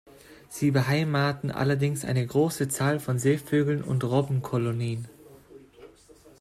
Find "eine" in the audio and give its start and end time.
2.05-2.25